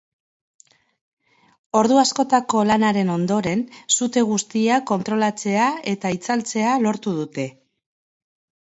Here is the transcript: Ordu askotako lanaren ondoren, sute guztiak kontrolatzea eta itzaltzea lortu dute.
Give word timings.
Ordu 1.81 1.99
askotako 2.03 2.63
lanaren 2.71 3.11
ondoren, 3.17 3.63
sute 3.99 4.25
guztiak 4.31 4.89
kontrolatzea 4.95 5.71
eta 5.95 6.17
itzaltzea 6.19 6.75
lortu 6.89 7.17
dute. 7.21 7.49